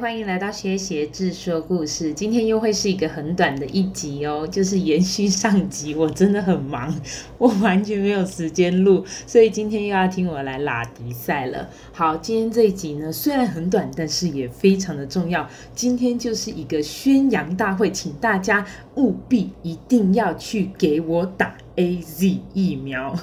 [0.00, 5.92] 欢迎来到薛协志说故事，今天又会是一个很短的一集哦，就是延续上集。
[5.92, 6.94] 我真的很忙，
[7.36, 11.68] 我完全没有时间录，所以今天又要听我来拉迪赛了。
[11.90, 15.48] 好，今天这一集呢，虽然很短，但是也非常的重要。
[15.74, 21.56] 今天就是一个宣扬大会，请大家务必一定要去给我打。
[21.78, 23.16] AZ 疫苗，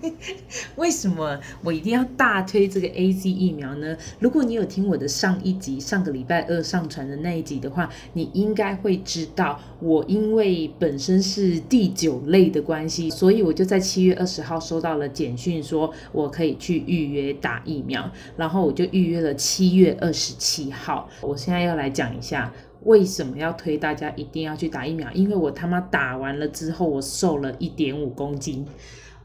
[0.76, 3.96] 为什么我一定要大推这个 AZ 疫苗呢？
[4.18, 21.08] 如果你有听我的上一集，上个礼拜二上传的那一集的话，你应该会知道，我因为本身是第九类的关系，所以我就在七月二十号收到了简讯，说我可以去预约打疫苗，然后我就预约了七月二十七号。
[21.22, 22.52] 我现在要来讲一下。
[22.86, 25.10] 为什么要推大家一定要去打疫苗？
[25.12, 28.64] 因为我他妈打完了之后，我瘦了一点五公斤。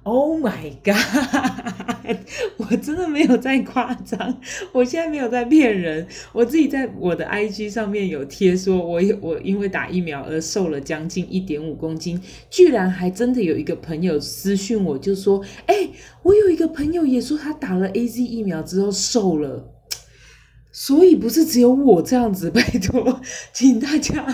[0.03, 2.17] Oh my god！
[2.57, 4.39] 我真的没有在夸张，
[4.73, 6.07] 我现在没有在骗人。
[6.33, 15.87] 我自己在我的 IG 上面有贴说，我有我因为打疫苗而瘦了将近一点五公斤，居然还真的有一个朋友私讯我，就说：“哎，
[16.23, 19.67] 我有一个朋友也说他打了 AZ 疫苗之后瘦了。”
[20.71, 24.25] 所以不是只有我这样子，拜托， 请大家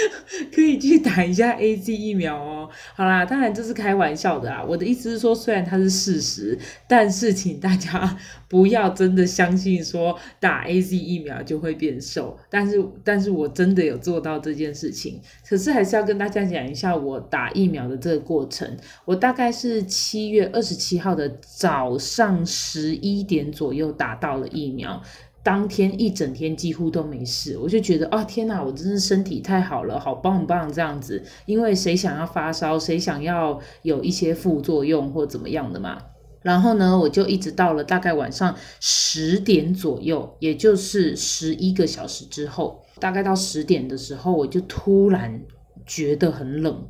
[0.52, 2.68] 可以去打一下 AZ 疫苗哦。
[2.94, 4.62] 好啦，当然这是开玩笑的啦。
[4.62, 8.16] 我的意思是说，虽然它是事实，但是请大家
[8.46, 12.36] 不要真的相信说打 AZ 疫苗就会变瘦。
[12.50, 15.20] 但是，但是我真的有做到这件事情。
[15.48, 18.76] 可是还是要跟大家讲一下我打疫苗的这个过程。
[19.06, 25.00] 我大概是七月二十七号的早上十一点左右打到了疫苗。
[25.46, 31.22] 当天一整天几乎都没事，我就觉得啊、天哪，我真是身体太好了，好棒棒这样子。
[31.44, 35.98] 因为谁想要发烧，谁想要有一些副作用或怎么样的嘛？
[36.42, 45.40] 然后呢，我就一直到了大概晚上十点左右，也就是十一个小时之后，大概到十点的时候，我就突然
[45.86, 46.88] 觉得很冷。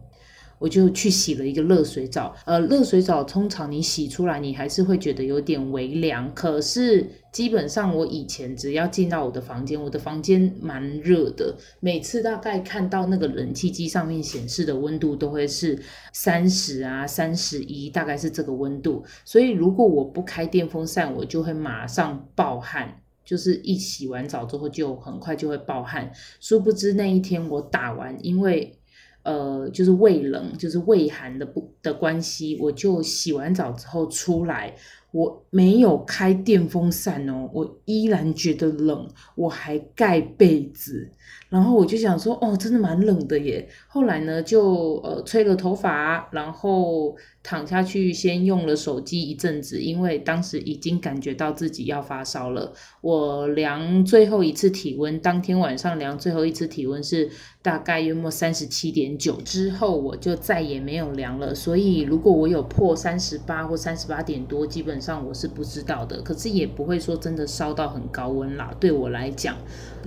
[0.59, 6.33] 我就去洗了一个热水澡，呃，热水澡通常你洗出来，你还是会觉得有点微凉。
[6.35, 15.79] 可是基本上我以前只要进到我的房间，我的房间蛮热的，每次大概看到那个冷气机上面显示的温度都会是
[16.13, 19.05] 三十啊、三十一，大概是这个温度。
[19.25, 26.11] 所以如果我不开电风扇，我就会马上爆汗，就是一洗完澡之后就很快就会爆汗。
[26.41, 28.79] 殊不知那一天我打完，因为
[29.27, 34.73] 呃，就是胃冷，就是胃寒的不的关系，我就洗完澡之后出来，
[35.11, 41.11] 我没有开电风扇哦，我依然觉得冷，我还盖被子。
[41.49, 43.69] 然后我就想说，哦，真的蛮冷的耶。
[43.89, 52.73] 后来呢，就呃吹了头发，然后躺下去，先用了手机一阵子，因为当时已经感觉到自己要发烧了。
[53.01, 57.31] 我量最后一次体温，当天晚上量最后一次体温是
[57.63, 61.55] 大概约莫三十七点九，之后我就再也没有量了。
[61.55, 66.21] 所以如果我有破三十八或三十八点多，基本上我是不知道的。
[66.23, 69.57] 可是也不会说真的烧到很高温啦，对我来讲。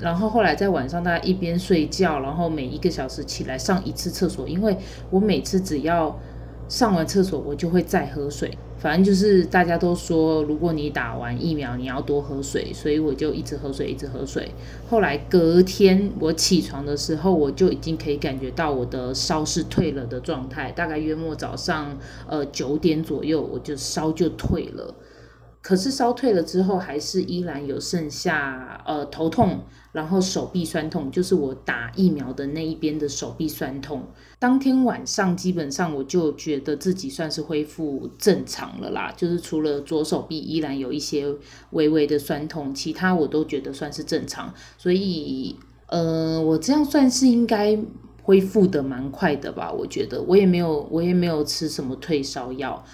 [0.02, 4.76] 然后后来在晚上大概一边睡觉，然后每一个小时起来上一次厕所，因为
[5.10, 6.20] 我每次只要
[6.70, 8.58] 上完厕所，我就会再喝水。
[8.78, 14.50] 反正就是大家都说，如果你打完疫苗，你要多喝水，所以我就一直喝水，一直喝水。
[14.90, 24.96] 后来隔天我起床的时候，我就已经可以感觉到我的烧是退了的状态，大概约莫早上呃九点左右，我就烧就退了。
[25.62, 29.60] 可是烧退了之后，还是依然有剩下呃头痛，
[29.92, 34.08] 然后手臂酸痛，就是我打疫苗的那一边的手臂酸痛。
[34.40, 41.26] 当天晚上基本上我就觉得自己算是恢复正常了啦，就是除了左手臂依然有一些
[41.72, 44.54] 微微的酸痛，其他我都觉得算是正常。
[44.78, 45.58] 所以
[45.88, 47.78] 呃，我这样算是应该
[48.24, 49.70] 恢复得蛮快的吧？
[49.72, 52.86] 我觉得我也没有我也没有吃什么退烧药。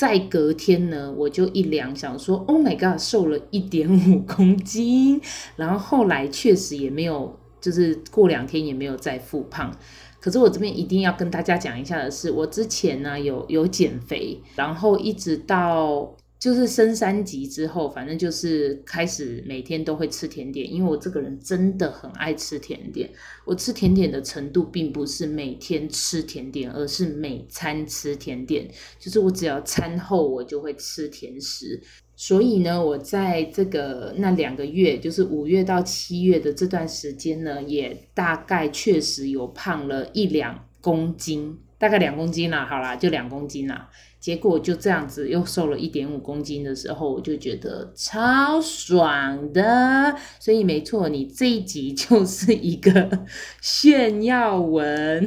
[0.00, 5.20] 再隔天呢，我就一量，想说，Oh my god，瘦了一点五公斤。
[5.56, 9.70] 然后后来确实也没有，就是过两天也没有再复胖。
[10.18, 16.14] 可是我这边一定要跟大家讲一下的是，我之前呢有有减肥，然后一直到。
[16.40, 23.10] 就是升三级之后，反正就是开始每天都会吃甜点，因为我这个人真的很爱吃甜点。
[23.44, 28.66] 我吃甜点的程度并不是每天吃甜点，而是每餐吃甜点。
[28.98, 31.78] 就是我只要餐后我就会吃甜食。
[32.16, 40.66] 所以呢，我在这个那两个月，就是五月到七月的这段时间呢，也大概确实有胖了一两。
[40.82, 43.88] 公斤，大概两公斤啦，好啦，就两公斤啦。
[44.20, 50.14] 结果就这样子又瘦了一点五公斤的时候，我就觉得超爽的。
[50.38, 53.24] 所以没错，你这一集就是一个
[53.62, 55.26] 炫耀文，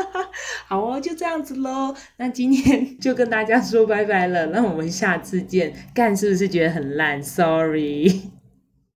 [0.68, 1.94] 好哦，就这样子喽。
[2.18, 5.72] 那今天就跟大家说拜拜了，那我们下次见。
[5.94, 8.35] 干是不是觉得很烂？Sorry。